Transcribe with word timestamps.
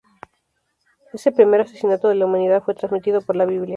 Este 1.13 1.31
primer 1.31 1.61
asesinato 1.61 2.07
de 2.09 2.15
la 2.15 2.25
humanidad 2.25 2.63
fue 2.63 2.73
transmitido 2.73 3.21
por 3.21 3.35
La 3.35 3.45
Biblia. 3.45 3.69